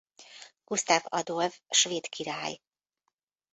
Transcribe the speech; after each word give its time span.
Gusztáv 0.63 1.01
Adolf 1.09 1.59
svéd 1.69 2.07
király. 2.07 2.59